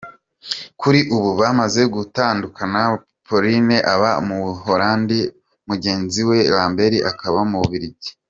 [0.81, 2.81] Kuri ubu bamaze gutandukana
[3.25, 5.17] Paulin aba mu Buhorandi
[5.67, 8.09] mugenzi we Lambert akaba mu Bubiligi.